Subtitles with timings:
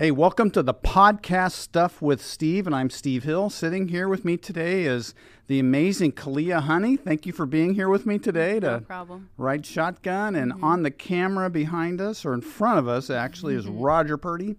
[0.00, 3.50] Hey, welcome to the podcast Stuff with Steve, and I'm Steve Hill.
[3.50, 5.12] Sitting here with me today is
[5.46, 6.96] the amazing Kalia Honey.
[6.96, 9.28] Thank you for being here with me today No problem.
[9.36, 10.36] ride shotgun.
[10.36, 14.56] And on the camera behind us, or in front of us, actually, is Roger Purdy.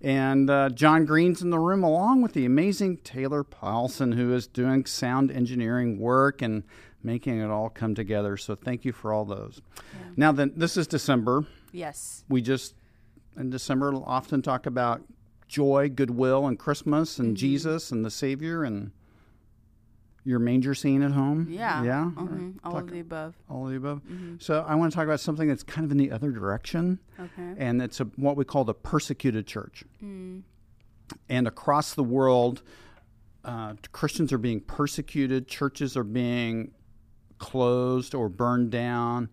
[0.00, 4.46] And uh, John Green's in the room, along with the amazing Taylor Paulson, who is
[4.46, 6.62] doing sound engineering work and
[7.02, 8.36] making it all come together.
[8.36, 9.60] So thank you for all those.
[10.16, 12.22] Now, then, this is December Yes.
[12.28, 12.74] we just
[13.36, 15.02] in December often talk about
[15.48, 18.92] joy, goodwill, and Christmas, and Jesus and the Savior, and
[20.26, 21.46] your manger scene at home.
[21.50, 21.82] Yeah.
[21.84, 22.54] yeah, Mhm.
[22.64, 23.36] All Talk- of the above.
[23.48, 24.00] all of the above.
[24.38, 27.54] So I want to talk about something that's kind of in the other direction, Okay.
[27.58, 29.84] and it's a, what we call the persecuted church.
[30.00, 32.62] And across the world,
[33.44, 35.46] uh, Christians are being persecuted.
[35.46, 36.72] Churches are being
[37.36, 39.28] closed or burned down.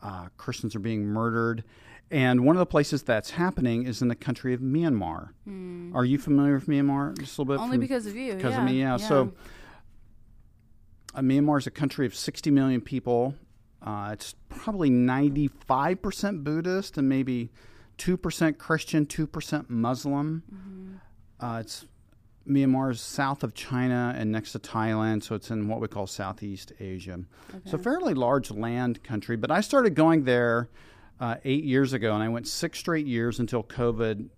[0.00, 1.64] Uh, Christians are being murdered.
[2.10, 5.30] And one of the places that's happening is in the country of Myanmar.
[5.94, 7.18] Are you familiar with Myanmar?
[7.18, 7.60] Just a little bit.
[7.60, 8.34] Only from- because of you.
[8.34, 8.60] because yeah.
[8.60, 8.96] of me, yeah.
[8.96, 9.32] So
[11.14, 13.34] uh, Myanmar is a country of 60 million people.
[13.82, 17.50] Uh, it's probably 95% Buddhist and maybe
[17.98, 20.42] 2% Christian, 2% Muslim.
[20.52, 21.44] Mm-hmm.
[21.44, 21.84] Uh, it's
[22.48, 26.06] Myanmar is south of China and next to Thailand, so it's in what we call
[26.06, 27.20] Southeast Asia.
[27.64, 30.68] It's a fairly large land country, but I started going there
[31.20, 34.28] uh, eight years ago, and I went six straight years until COVID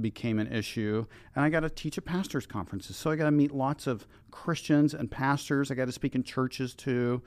[0.00, 1.04] became an issue.
[1.34, 4.06] And I got to teach at pastors' conferences, so I got to meet lots of
[4.30, 5.70] Christians and pastors.
[5.70, 7.22] I got to speak in churches too,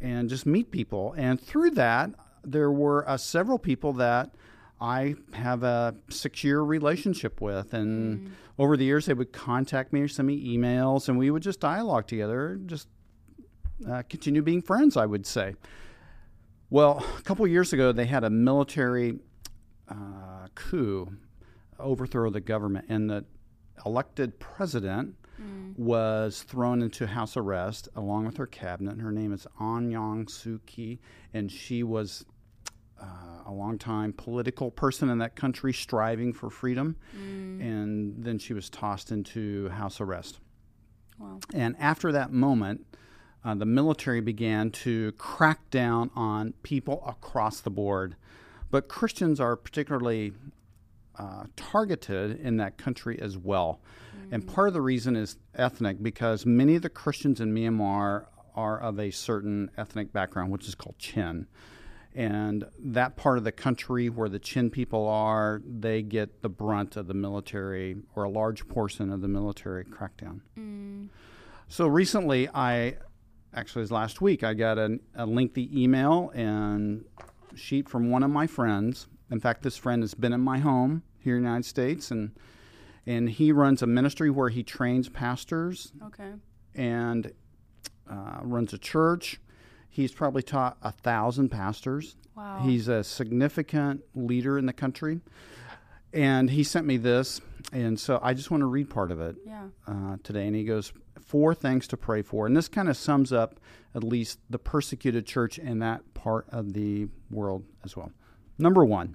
[0.00, 1.14] and just meet people.
[1.16, 2.10] And through that,
[2.44, 4.34] there were uh, several people that
[4.80, 7.74] I have a six year relationship with.
[7.74, 11.42] And over the years, they would contact me or send me emails, and we would
[11.42, 12.88] just dialogue together, just
[13.88, 15.54] uh, continue being friends, I would say.
[16.70, 19.18] Well, a couple of years ago, they had a military
[19.88, 21.10] uh, coup,
[21.78, 23.24] overthrow of the government, and the
[23.86, 25.14] elected president
[25.76, 28.98] was thrown into house arrest along with her cabinet.
[29.00, 30.98] Her name is Aung San Suu Kyi,
[31.32, 32.24] and she was
[33.00, 36.96] uh, a long-time political person in that country striving for freedom.
[37.60, 40.40] And then she was tossed into house arrest.
[41.20, 41.38] Wow.
[41.54, 42.84] And after that moment,
[43.48, 48.14] uh, the military began to crack down on people across the board.
[48.70, 50.34] But Christians are particularly
[51.18, 53.80] uh, targeted in that country as well.
[54.30, 58.78] And part of the reason is ethnic because many of the Christians in Myanmar are
[58.78, 61.46] of a certain ethnic background, which is called Chin.
[62.14, 66.98] And that part of the country where the Chin people are, they get the brunt
[66.98, 70.40] of the military or a large portion of the military crackdown.
[71.68, 72.96] So recently, I
[73.54, 77.04] actually, it was last week, I got an, a lengthy email and
[77.54, 79.06] sheet from one of my friends.
[79.30, 82.32] In fact, this friend has been in my home here in the United States, and
[83.06, 86.32] and he runs a ministry where he trains pastors Okay.
[86.74, 87.32] and
[88.10, 89.40] uh, runs a church.
[89.88, 92.16] He's probably taught a thousand pastors.
[92.36, 92.60] Wow.
[92.62, 95.20] He's a significant leader in the country.
[96.12, 97.40] And he sent me this,
[97.72, 99.68] and so I just want to read part of it Yeah.
[99.86, 100.46] uh, today.
[100.46, 102.46] And he goes, Four things to pray for.
[102.46, 103.60] And this kind of sums up
[103.94, 108.12] at least the persecuted church in that part of the world as well.
[108.56, 109.14] Number one,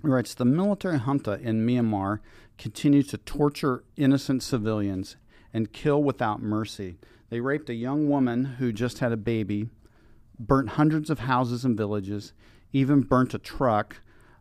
[0.00, 2.20] he writes, The military junta in Myanmar
[2.56, 5.16] continues to torture innocent civilians
[5.52, 6.96] and kill without mercy.
[7.28, 9.68] They raped a young woman who just had a baby,
[10.38, 12.32] burnt hundreds of houses and villages,
[12.72, 13.96] even burnt a truck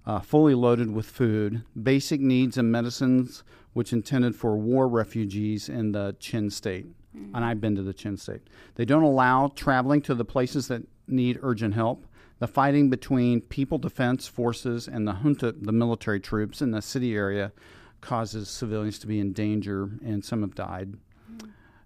[0.06, 3.44] uh, fully loaded with food, basic needs and medicines,
[3.74, 6.88] which intended for war refugees in the Chin state.
[7.34, 8.42] And I've been to the Chin state.
[8.76, 12.06] They don't allow traveling to the places that need urgent help.
[12.40, 17.16] The fighting between People Defense Forces and the junta, the military troops in the city
[17.16, 17.52] area,
[18.00, 20.96] causes civilians to be in danger, and some have died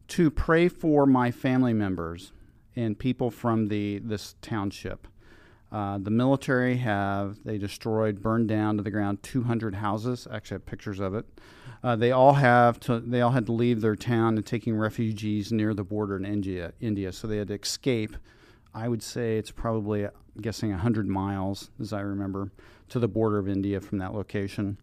[0.09, 2.31] to pray for my family members
[2.75, 5.07] and people from the this township.
[5.73, 10.27] Uh, the military have they destroyed, burned down to the ground 200 houses.
[10.31, 11.25] Actually, I have pictures of it.
[11.83, 12.99] Uh, they all have to.
[12.99, 16.73] They all had to leave their town and taking refugees near the border in India.
[16.79, 18.15] India, so they had to escape.
[18.71, 22.51] I would say it's probably I'm guessing 100 miles, as I remember,
[22.89, 24.77] to the border of India from that location,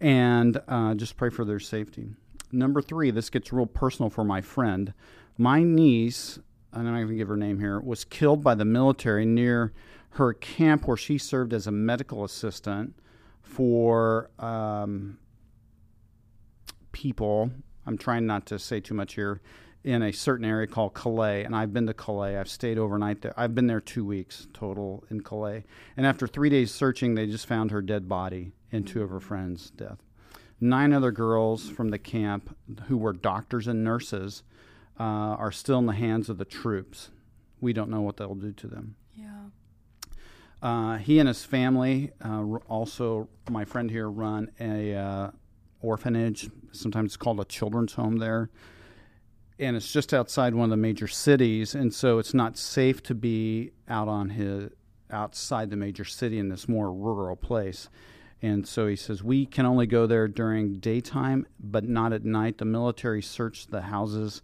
[0.00, 2.10] and uh, just pray for their safety.
[2.50, 4.92] Number three, this gets real personal for my friend.
[5.38, 6.40] My niece,
[6.72, 9.72] and I'm not going to give her name here, was killed by the military near
[10.12, 12.94] her camp where she served as a medical assistant
[13.42, 15.18] for um,
[16.92, 17.50] people.
[17.86, 19.40] I'm trying not to say too much here.
[19.84, 22.38] In a certain area called Kalay, and I've been to Kalay.
[22.38, 23.34] I've stayed overnight there.
[23.36, 25.64] I've been there two weeks total in Kalay.
[25.96, 29.18] And after three days searching, they just found her dead body and two of her
[29.18, 29.98] friends' death.
[30.60, 32.56] Nine other girls from the camp
[32.86, 34.44] who were doctors and nurses
[35.00, 37.10] uh, are still in the hands of the troops.
[37.60, 38.94] We don't know what they'll do to them.
[39.16, 39.46] Yeah.
[40.62, 45.30] Uh, he and his family, uh, also my friend here, run a uh,
[45.80, 46.48] orphanage.
[46.70, 48.48] Sometimes it's called a children's home there,
[49.58, 51.74] and it's just outside one of the major cities.
[51.74, 54.70] And so it's not safe to be out on his
[55.10, 57.90] outside the major city in this more rural place.
[58.40, 62.58] And so he says we can only go there during daytime, but not at night.
[62.58, 64.42] The military search the houses.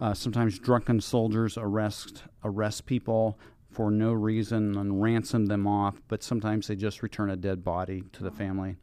[0.00, 3.38] Uh, sometimes drunken soldiers arrest arrest people
[3.72, 8.04] for no reason and ransom them off, but sometimes they just return a dead body
[8.12, 8.76] to the family.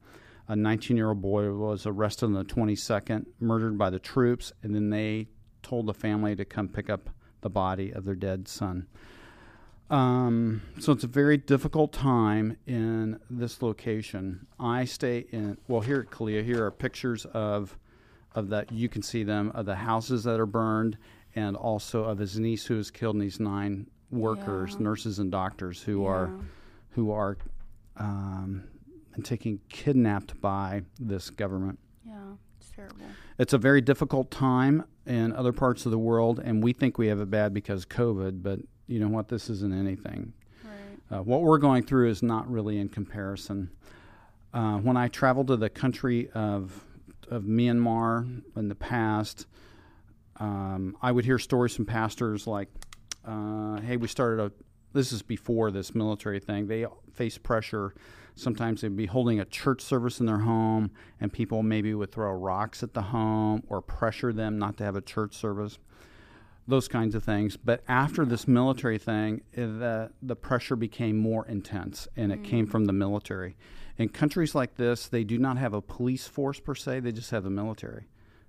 [0.48, 4.74] A 19 year old boy was arrested on the 22nd, murdered by the troops, and
[4.74, 5.28] then they
[5.62, 7.10] told the family to come pick up
[7.42, 8.88] the body of their dead son.
[9.90, 14.48] Um, so it's a very difficult time in this location.
[14.60, 17.78] I stay in, well, here at Kalia, here are pictures of,
[18.36, 20.98] of that, you can see them, of the houses that are burned,
[21.36, 24.84] and also of his niece who was killed, and these nine workers, Yeah.
[24.84, 26.32] nurses and doctors who are
[26.92, 27.38] who are
[27.98, 28.64] um,
[29.14, 31.78] and taken kidnapped by this government.
[32.06, 32.34] Yeah.
[32.60, 33.06] It's terrible.
[33.38, 37.08] It's a very difficult time in other parts of the world, and we think we
[37.08, 38.42] have it bad because COVID.
[38.44, 39.28] But you know what?
[39.30, 40.34] This isn't anything.
[40.64, 41.18] Right.
[41.20, 43.70] Uh, what we're going through is not really in comparison.
[44.54, 46.84] Uh, when I traveled to the country of
[47.30, 49.46] of Myanmar in the past,
[50.38, 52.70] um, I would hear stories from pastors like,
[53.30, 54.52] uh, "Hey, we started a."
[54.92, 56.68] This is before this military thing.
[56.68, 57.94] They face pressure.
[58.34, 60.92] Sometimes they'd be holding a church service in their home,
[61.22, 64.96] and people maybe would throw rocks at the home or pressure them not to have
[64.96, 65.78] a church service
[66.70, 67.58] those kinds of things.
[67.58, 72.68] But after this military thing, eh, the the pressure became more intense, and it came
[72.68, 73.58] from the military.
[73.98, 77.32] In countries like this, they do not have a police force per se; they just
[77.32, 78.08] have the military.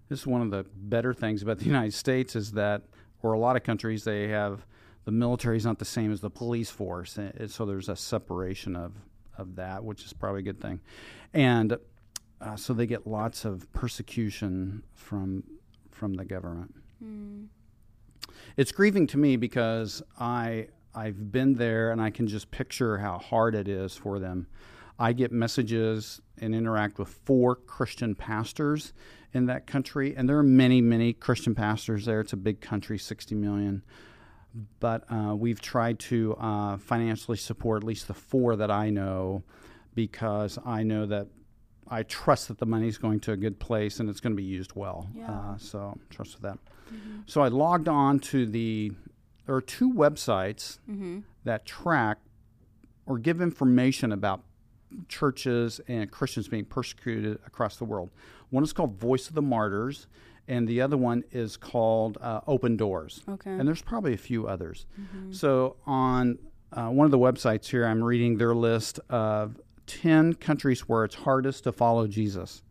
[0.08, 2.82] This is one of the better things about the United States is that,
[3.22, 4.66] or a lot of countries, they have
[5.04, 8.76] the military is not the same as the police force, and so there's a separation
[8.76, 8.92] of
[9.38, 10.80] of that, which is probably a good thing,
[11.32, 11.76] and
[12.40, 15.44] uh, so they get lots of persecution from
[15.90, 17.46] from the government Mm.
[18.58, 23.16] it's grieving to me because I I've been there and I can just picture how
[23.18, 24.48] hard it is for them.
[24.98, 28.92] I get messages and interact with four Christian pastors
[29.32, 32.20] in that country, and there are many, many Christian pastors there.
[32.20, 33.82] It's a big country, 60 million.
[34.80, 39.44] But uh, we've tried to uh, financially support at least the four that I know
[39.94, 41.28] because I know that
[41.88, 44.42] I trust that the money's going to a good place and it's going to be
[44.42, 45.08] used well.
[45.14, 45.30] Yeah.
[45.30, 46.58] Uh, so trust with that.
[46.92, 47.20] Mm-hmm.
[47.26, 48.92] So I logged on to the.
[49.46, 51.20] There are two websites Mm-hmm.
[51.44, 52.18] that track
[53.06, 54.42] or give information about
[55.08, 58.10] churches and Christians being persecuted across the world.
[58.50, 60.06] One is called Voice of the Martyrs,
[60.48, 63.22] and the other one is called uh, Open Doors.
[63.28, 63.50] Okay.
[63.50, 64.86] And there's probably a few others.
[65.00, 65.34] Mhm.
[65.34, 66.38] So on
[66.72, 71.14] uh, one of the websites here, I'm reading their list of 10 countries where it's
[71.16, 72.62] hardest to follow Jesus.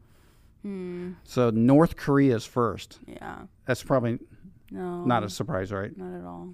[0.66, 1.16] Mm.
[1.24, 3.00] So North Korea is first.
[3.08, 3.40] Yeah.
[3.66, 4.20] That's probably
[4.72, 5.04] No.
[5.06, 5.96] not a surprise, right?
[5.98, 6.54] Not at all.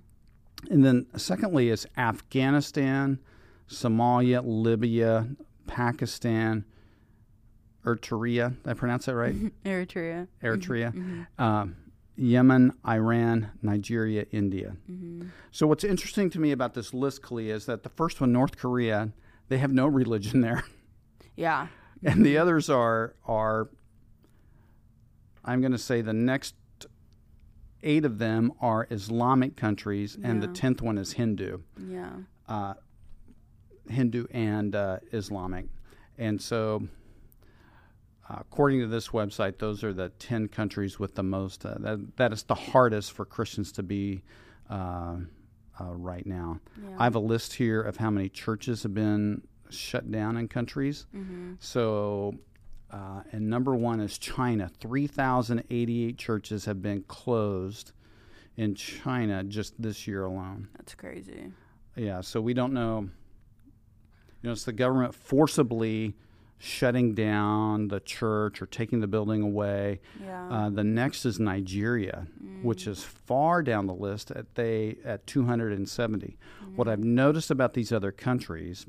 [0.71, 3.19] And then, secondly, is Afghanistan,
[3.67, 5.27] Somalia, Libya,
[5.67, 6.65] Pakistan,
[7.85, 8.55] Eritrea.
[8.63, 9.35] Did I pronounce that right?
[9.65, 10.27] Eritrea.
[10.43, 11.41] Eritrea, Mm-hmm.
[11.43, 11.75] um,
[12.17, 14.77] Yemen, Iran, Nigeria, India.
[14.89, 15.27] Mm-hmm.
[15.51, 18.57] So, what's interesting to me about this list, Kalia, is that the first one, North
[18.57, 19.09] Korea,
[19.49, 20.63] they have no religion there,
[21.35, 21.67] Yeah.
[22.03, 23.69] and the others are are.
[25.43, 26.55] I'm going to say the next
[27.83, 31.59] eight of them are Islamic countries, and the tenth one is Hindu.
[31.87, 32.09] Yeah.
[32.47, 32.73] uh,
[33.89, 35.65] Hindu and uh, Islamic.
[36.17, 36.87] And so,
[38.29, 42.17] uh, according to this website, those are the 10 countries with the most, uh, that,
[42.17, 44.23] that is the hardest for Christians to be
[44.69, 45.17] uh,
[45.79, 46.59] uh, right now.
[46.81, 46.95] Yeah.
[46.97, 51.05] I have a list here of how many churches have been shut down in countries.
[51.15, 51.55] Mm-hmm.
[51.59, 52.35] So,
[52.91, 54.69] uh, and number one is China.
[54.79, 57.91] 3,088 churches have been closed
[58.57, 60.69] in China just this year alone.
[60.77, 61.51] That's crazy.
[61.95, 63.09] Yeah, so we don't know.
[64.45, 66.13] You know, it's the government forcibly
[66.59, 70.01] shutting down the church or taking the building away.
[70.23, 70.47] Yeah.
[70.47, 72.27] Uh, the next is Nigeria,
[72.61, 76.37] which is far down the list at they at 270.
[76.75, 78.85] What I've noticed about these other countries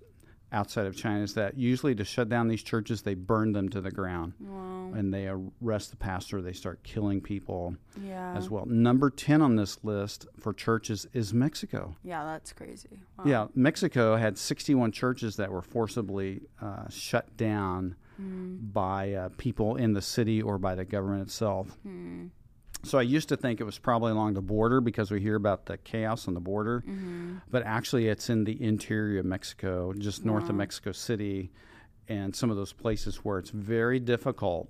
[0.56, 3.80] outside of China is that usually to shut down these churches, they burn them to
[3.82, 4.90] the ground wow.
[4.94, 6.40] and they arrest the pastor.
[6.40, 8.34] They start killing people Yeah.
[8.34, 8.64] as well.
[8.64, 11.94] Number 10 on this list for churches is Mexico.
[12.02, 13.00] Yeah, that's crazy.
[13.18, 13.24] Wow.
[13.26, 19.92] Yeah, Mexico had 61 churches that were forcibly uh, shut down by uh, people in
[19.92, 21.68] the city or by the government itself.
[21.82, 22.28] Hmm.
[22.86, 25.66] So I used to think it was probably along the border because we hear about
[25.66, 27.36] the chaos on the border, Mm-hmm.
[27.50, 31.50] but actually it's in the interior of Mexico, just north of Mexico City,
[32.08, 34.68] and some of those places where it's very difficult.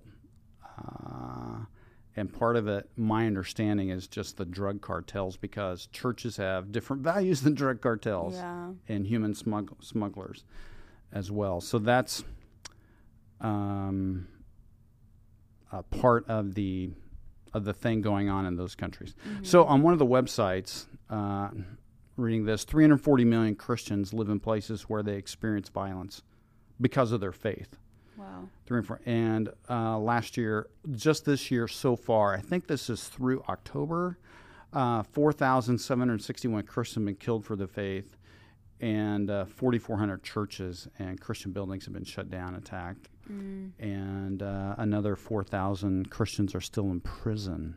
[0.65, 1.65] Uh,
[2.19, 7.03] and part of it, my understanding, is just the drug cartels because churches have different
[7.13, 8.71] values than drug cartels Yeah.
[8.89, 10.45] and human smugg- smugglers
[11.13, 11.61] as well.
[11.61, 12.25] So that's
[13.43, 14.27] um,
[15.71, 16.91] a part of the
[17.57, 19.15] of the thing going on in those countries.
[19.43, 21.49] So on one of the websites, uh,
[22.17, 26.23] reading this, 340 million Christians live in places where they experience violence
[26.81, 27.79] because of their faith.
[28.19, 28.49] Wow.
[28.67, 29.01] Three and four.
[29.07, 34.19] And uh, last year, just this year so far, I think this is through October,
[34.73, 38.17] uh, 4,761 Christians have been killed for the faith,
[38.81, 43.73] and uh, 4,400 churches and Christian buildings have been shut down, attacked, Mm.
[43.79, 47.77] and uh, another 4,000 Christians are still in prison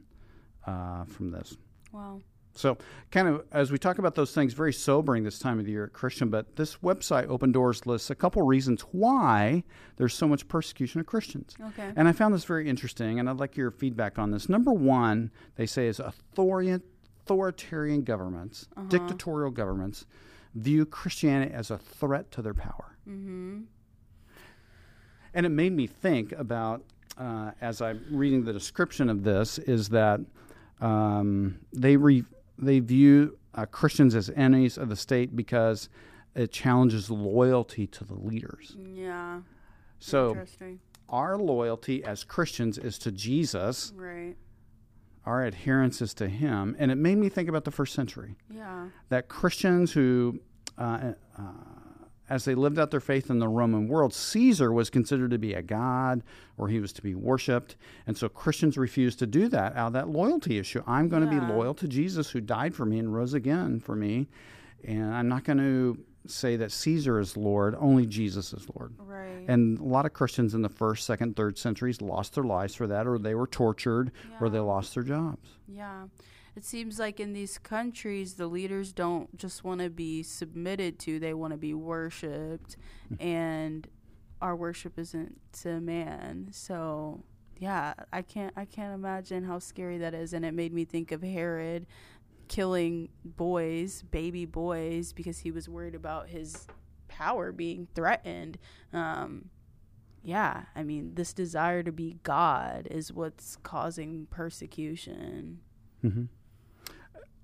[0.68, 1.58] uh, from this.
[1.92, 2.22] Wow.
[2.56, 2.78] So,
[3.12, 5.86] kind of as we talk about those things, very sobering this time of the year
[5.86, 6.30] at Christian.
[6.30, 9.64] But this website, Open Doors, lists a couple reasons why
[9.96, 11.56] there's so much persecution of Christians.
[11.68, 11.92] Okay.
[11.96, 14.50] And I found this very interesting, and I'd like your feedback on this.
[14.50, 20.06] Number one, they say is authoritarian governments, dictatorial governments,
[20.56, 22.98] view Christianity as a threat to their power.
[23.08, 23.62] Mm-hmm.
[25.40, 26.84] And it made me think about,
[27.18, 30.20] uh, as I'm reading the description of this, is that
[30.82, 32.26] um, they re-
[32.58, 35.88] they view uh, Christians as enemies of the state because
[36.36, 38.76] it challenges loyalty to the leaders.
[38.94, 39.40] Yeah.
[40.00, 40.44] So
[41.08, 43.94] our loyalty as Christians is to Jesus.
[43.96, 44.36] Right.
[45.26, 48.36] Our adherence is to Him, and it made me think about the first century.
[48.50, 48.90] Yeah.
[49.08, 50.42] that Christians who,
[50.78, 51.44] uh, uh,
[52.30, 55.54] as they lived out their faith in the Roman world, Caesar was considered to be
[55.54, 56.22] a god
[56.58, 57.76] or he was to be worshipped.
[58.06, 60.84] And so Christians refused to do that out of that loyalty issue.
[60.86, 61.40] I'm going to Yeah.
[61.42, 64.28] be loyal to Jesus who died for me and rose again for me.
[64.84, 68.94] And I'm not going to say that Caesar is Lord, only Jesus is Lord.
[69.00, 69.46] Right.
[69.48, 72.86] And a lot of Christians in the first, second, third centuries lost their lives for
[72.88, 75.50] that, or they were tortured, or they lost their jobs.
[75.68, 76.04] Yeah.
[76.60, 81.18] It seems like in these countries, the leaders don't just want to be submitted to,
[81.18, 82.76] they want to be worshiped.
[83.18, 83.88] and
[84.42, 86.50] our worship isn't to man.
[86.52, 87.24] So,
[87.58, 91.14] yeah, I can't I can't imagine how scary that is and it made me think
[91.14, 91.86] of Herod
[92.50, 96.68] killing boys, baby boys because he was worried about his
[97.08, 98.58] power being threatened.
[98.92, 99.50] Um
[100.24, 105.60] yeah, I mean, this desire to be God is what's causing persecution.
[106.02, 106.26] hmm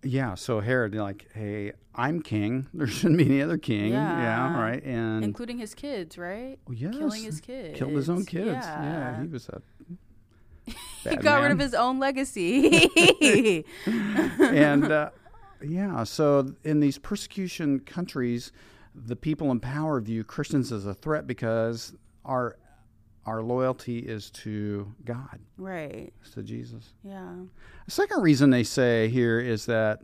[0.05, 2.67] Yeah, so Herod, like, hey, I'm king.
[2.73, 3.91] There shouldn't be any other king.
[3.91, 4.61] Yeah.
[4.61, 4.83] right.
[4.83, 6.57] And including his kids, right?
[6.69, 7.77] Oh, yes, Killing his kids.
[7.77, 8.45] killed his own kids.
[8.45, 9.21] Yeah, Yeah.
[9.21, 9.61] he was a.
[11.09, 12.89] he got rid of his own legacy.
[14.39, 15.09] and uh,
[15.61, 18.51] yeah, so in these persecution countries,
[18.93, 21.93] the people in power view Christians as a threat because
[22.23, 22.57] our
[23.25, 26.13] our loyalty is to God, right.
[26.23, 26.93] is to Jesus.
[27.03, 27.33] Yeah.
[27.85, 30.01] The second reason they say here is that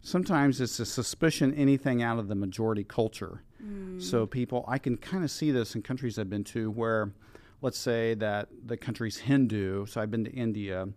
[0.00, 3.42] sometimes it's a suspicion anything out of the majority culture.
[3.64, 4.02] Mm.
[4.02, 7.12] So people, I can kind of see this in countries I've been to where,
[7.60, 9.86] let's say that the country's Hindu.
[9.86, 10.88] So I've been to India,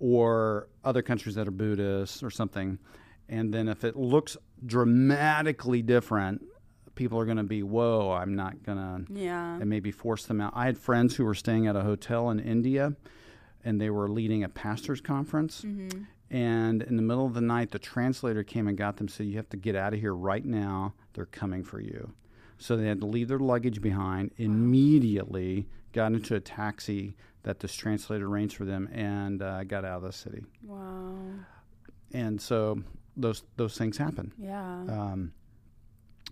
[0.00, 2.78] or other countries that are Buddhist or something,
[3.28, 6.40] and then if it looks dramatically different,
[6.98, 9.54] people are going to be, "Whoa, I'm not gonna." Yeah.
[9.60, 10.52] and maybe force them out.
[10.54, 12.94] I had friends who were staying at a hotel in India
[13.64, 15.62] and they were leading a pastor's conference.
[15.62, 16.02] Mm-hmm.
[16.30, 19.36] And in the middle of the night, the translator came and got them, said, You
[19.36, 20.94] have to get out of here right now.
[21.14, 22.12] They're coming for you.
[22.58, 27.74] So they had to leave their luggage behind, immediately got into a taxi that this
[27.74, 30.44] translator arranged for them, and uh, got out of the city.
[30.62, 31.14] Wow.
[32.12, 32.82] And so
[33.16, 34.82] those, those things happen Yeah.
[34.88, 35.32] um,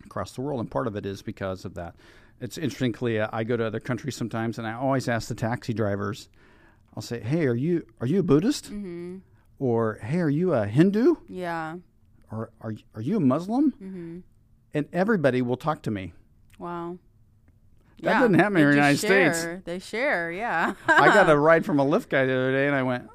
[0.06, 1.94] across the world, and part of it is because of that.
[2.40, 3.20] It's interesting, Clea.
[3.20, 6.28] I go to other countries sometimes, and I always ask the taxi drivers.
[6.94, 9.18] I'll say, "Hey, are you are you a Buddhist?" mm-hmm.
[9.58, 11.76] Or, "Hey, are you a Hindu?" Yeah.
[12.30, 14.18] Or, "Are are you a Muslim?" Mm-hmm.
[14.75, 16.12] And everybody will talk to me.
[16.58, 16.98] Wow.
[18.02, 19.46] That doesn't happen they in the United States.
[19.64, 20.75] They share, yeah.
[20.86, 23.08] I got a ride from a Lyft guy the other day, and I went,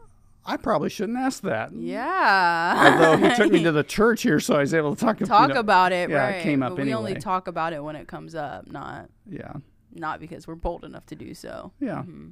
[0.45, 2.93] "I probably shouldn't ask that." Yeah.
[2.99, 5.17] Although he took me to the church here, so I was able to talk.
[5.19, 6.43] talk you know, about it, yeah, it right?
[6.43, 9.53] came up but we only talk about it when it comes up, not Yeah.
[9.93, 11.71] not because we're bold enough to do so.
[11.79, 12.03] Yeah.
[12.03, 12.31] Mhm.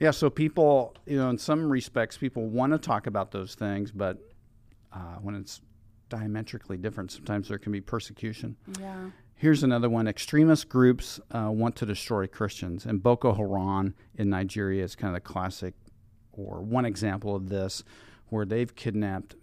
[0.00, 3.90] Yeah, so people, you know, in some respects, people want to talk about those things,
[3.90, 4.18] but
[4.92, 5.60] uh, when it's
[6.08, 8.56] diametrically different, sometimes there can be persecution.
[8.80, 9.10] Yeah.
[9.34, 10.06] Here's another one.
[10.08, 12.86] Extremist groups uh, want to destroy Christians.
[12.86, 15.74] And Boko Haram in Nigeria is kind of the classic
[16.38, 17.82] or one example of this
[18.28, 19.34] where they've kidnapped,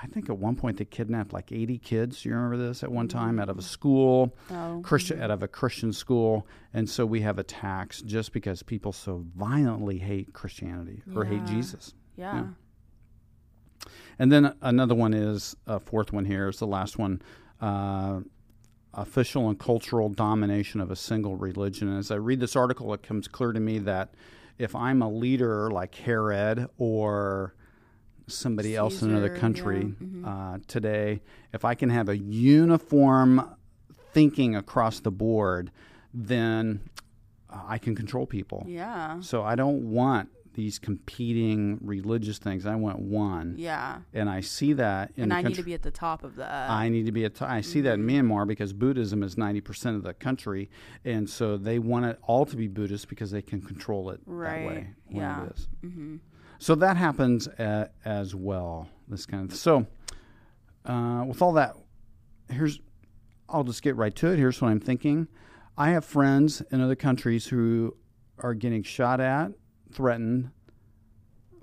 [0.00, 2.24] I think at one point they kidnapped like 80 kids.
[2.24, 5.48] You remember this at one time out of a school, Oh, Christian, out of a
[5.48, 6.46] Christian school.
[6.72, 11.92] And so we have attacks just because people so violently hate Christianity or hate Jesus.
[12.16, 12.34] yeah.
[12.34, 12.46] yeah.
[14.18, 17.22] And then another one is a fourth one here is the last one.
[17.60, 18.20] Uh,
[18.92, 21.88] official and cultural domination of a single religion.
[21.88, 24.14] And as I read this article, it comes clear to me that
[24.60, 27.54] if I'm a leader like Herod or
[28.26, 30.26] somebody else in another country yeah, mhm.
[30.26, 33.56] uh, today, if I can have a uniform
[34.12, 35.72] thinking across the board,
[36.12, 36.80] then
[37.48, 38.64] uh, I can control people.
[38.68, 39.20] Yeah.
[39.20, 40.28] So I don't want
[40.60, 42.66] these competing religious things.
[42.66, 43.54] I want one.
[43.58, 44.00] Yeah.
[44.12, 45.50] And I see that in And I country.
[45.50, 46.70] need to be at the top of that.
[46.70, 47.34] I need to be at.
[47.36, 50.68] T- I see that in Myanmar because Buddhism is ninety percent of the country,
[51.04, 54.32] and so they want it all to be Buddhist because they can control it that
[54.66, 54.90] way.
[55.08, 55.44] Yeah.
[55.46, 55.68] It is.
[55.82, 56.16] hmm
[56.58, 57.48] So that happens
[58.04, 58.88] as well.
[59.08, 59.86] This kind of so.
[60.84, 61.74] Uh, with all that,
[62.50, 62.80] here's.
[63.48, 64.38] I'll just get right to it.
[64.38, 65.26] Here's what I'm thinking.
[65.76, 67.96] I have friends in other countries who
[68.38, 69.52] are getting shot at,
[69.92, 70.50] threatened,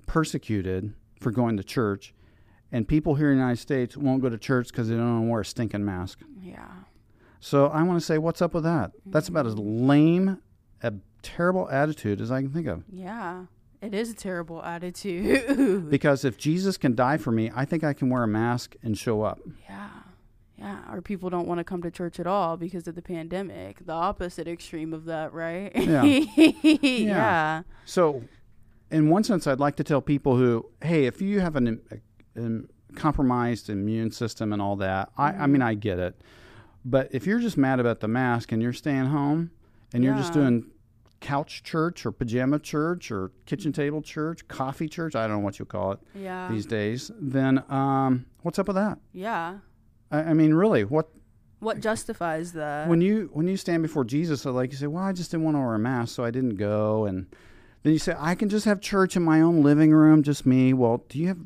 [0.06, 2.14] persecuted for going to church,
[2.70, 5.24] and people here in the United States won't go to church because they don't want
[5.24, 6.20] to wear a stinking mask.
[6.40, 6.68] Yeah.
[7.40, 8.92] So I want to say, what's up with that?
[9.06, 9.86] That's about as mm-hmm.
[9.86, 10.38] lame,
[10.82, 10.92] a
[11.22, 12.84] terrible attitude as I can think of.
[12.92, 13.44] Yeah.
[13.80, 15.88] It is a terrible attitude.
[15.90, 18.98] Because if Jesus can die for me, I think I can wear a mask and
[18.98, 19.40] show up.
[19.68, 19.88] yeah.
[20.58, 20.78] Yeah.
[20.92, 23.86] Or people don't want to come to church at all because of the pandemic.
[23.86, 25.70] The opposite extreme of that, right?
[25.76, 26.02] Yeah.
[26.72, 27.62] yeah.
[27.84, 28.22] So,
[28.90, 31.80] in one sense, I'd like to tell people who, hey, if you have an,
[32.36, 36.20] um compromised immune system and all that, I, I mean, I get it.
[36.84, 39.50] But if you're just mad about the mask and you're staying home
[39.92, 40.64] and you're just doing
[41.20, 45.58] couch church or pajama church or kitchen table church, coffee church, I don't know what
[45.58, 46.48] you call it Yeah.
[46.50, 48.98] these days, then um, what's up with that?
[49.12, 49.58] yeah.
[50.10, 51.08] I, I mean, really, what
[51.60, 52.88] What justifies that?
[52.88, 55.56] when you when you stand before Jesus, like you say, well, I just didn't want
[55.56, 57.26] to wear a mask, so I didn't go, and
[57.82, 60.72] then you say, I can just have church in my own living room, just me.
[60.72, 61.38] Well, do you have,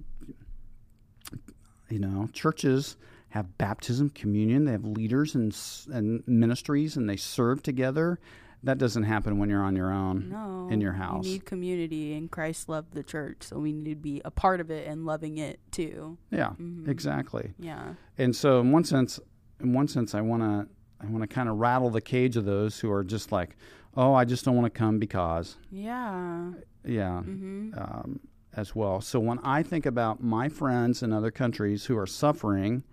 [1.89, 2.97] you know, churches
[3.31, 5.57] have baptism, communion, they have leaders and
[5.93, 8.19] and ministries, and they serve together.
[8.65, 10.69] That doesn't happen when you're on your own no.
[10.71, 11.27] in your house.
[11.27, 14.61] You need community, and Christ loved the church, so we need to be a part
[14.61, 16.17] of it and loving it too.
[16.31, 16.87] yeah, Mhm.
[16.89, 17.55] exactly.
[17.59, 17.95] Yeah.
[18.19, 19.19] And so, in one sense,
[19.61, 20.69] in one sense, I want to
[21.05, 23.57] I want to kind of rattle the cage of those who are just like,
[23.97, 25.57] oh, I just don't want to come because.
[25.73, 26.53] Yeah.
[26.85, 27.23] Yeah.
[27.23, 28.21] hmm um,
[28.55, 29.01] as well.
[29.01, 32.85] So when I think about my friends in other countries who are suffering,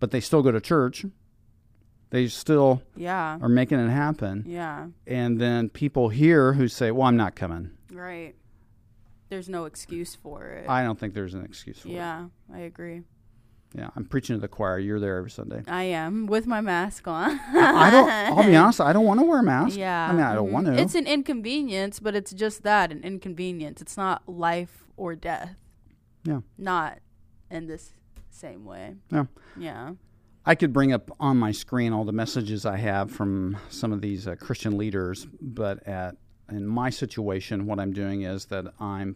[0.00, 1.04] but they still go to church,
[2.10, 3.38] they still Yeah.
[3.40, 4.44] are making it happen.
[4.46, 4.88] Yeah.
[5.06, 8.34] And then people here who say, "Well, I'm not coming." Right.
[9.28, 10.68] There's no excuse for it.
[10.68, 11.92] I don't think there's an excuse for it.
[11.92, 13.02] yeah, I agree.
[13.74, 14.78] Yeah, I'm preaching to the choir.
[14.78, 15.62] You're there every Sunday.
[15.68, 17.38] I am with my mask on.
[17.54, 18.08] I don't.
[18.38, 18.80] I'll be honest.
[18.80, 19.76] I don't want to wear a mask.
[19.76, 20.08] Yeah.
[20.08, 20.52] I mean, I don't mhm.
[20.52, 20.80] want to.
[20.80, 23.82] It's an inconvenience, but it's just that an inconvenience.
[23.82, 25.56] It's not life or death.
[26.24, 26.40] Yeah.
[26.56, 27.00] Not
[27.50, 27.92] in this
[28.30, 28.94] same way.
[29.12, 29.24] Yeah.
[29.58, 29.92] Yeah.
[30.48, 34.00] I could bring up on my screen all the messages I have from some of
[34.00, 36.16] these uh, Christian leaders, but at
[36.50, 39.14] in my situation, what I'm doing is that I'm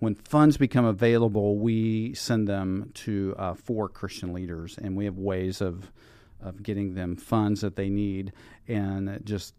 [0.00, 5.16] when funds become available, we send them to uh, four Christian leaders, and we have
[5.16, 5.92] ways of
[6.40, 8.32] of getting them funds that they need,
[8.66, 9.54] and it just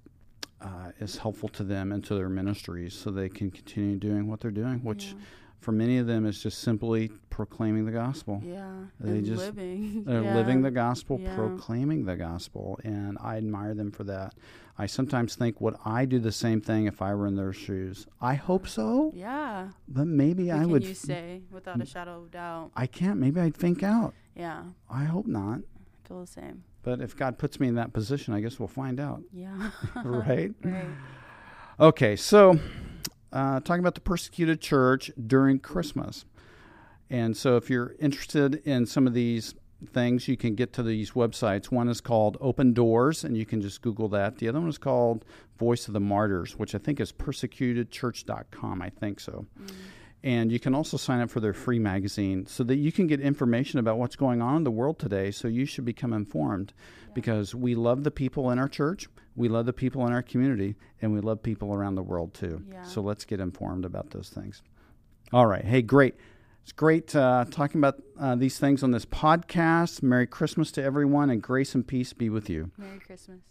[0.60, 4.41] uh, is helpful to them and to their ministries, so they can continue doing what
[4.41, 5.15] they're doing, which
[5.63, 8.41] for many of them it's just simply proclaiming the gospel.
[8.45, 8.71] Yeah.
[8.99, 10.04] They just- living.
[10.06, 10.36] They're yeah.
[10.36, 11.36] living the gospel, Yeah.
[11.36, 14.36] proclaiming the gospel, and I admire them for that.
[14.78, 18.06] I sometimes think, would I do the same thing if I were in their shoes?
[18.21, 19.69] I hope so, Yeah.
[19.88, 20.84] but maybe What I can would.
[20.84, 22.71] you say without a shadow of doubt?
[22.76, 23.19] I can't.
[23.19, 24.13] Maybe I'd think out.
[24.36, 24.63] Yeah.
[24.89, 25.60] I hope not.
[25.60, 26.63] I feel the same.
[26.84, 29.21] But if God puts me in that position, I guess we'll find out.
[29.32, 29.71] Yeah.
[30.04, 30.52] right?
[30.63, 30.86] right.
[31.80, 32.60] Okay, so
[33.34, 36.26] uh, talking about the persecuted church during Christmas.
[37.10, 39.56] And so if you're interested in some of these
[39.91, 41.65] things, you can get to these websites.
[41.65, 44.38] One is called Open Doors, and you can just Google that.
[44.38, 45.26] The other one is called
[45.58, 48.82] Voice of the Martyrs, which I think is persecutedchurch.com.
[48.82, 49.46] I think so.
[50.24, 53.20] And you can also sign up for their free magazine so that you can get
[53.20, 55.32] information about what's going on in the world today.
[55.32, 56.74] So you should become informed
[57.14, 60.76] because we love the people in our church, we love the people in our community,
[61.02, 62.64] and we love people around the world too.
[62.72, 62.84] Yeah.
[62.84, 64.62] So let's get informed about those things.
[65.34, 65.66] All right.
[65.66, 66.16] Hey, great.
[66.64, 70.02] It's great uh, talking about uh, these things on this podcast.
[70.02, 72.72] Merry Christmas to everyone, and grace and peace be with you.
[72.78, 73.42] Merry Christmas.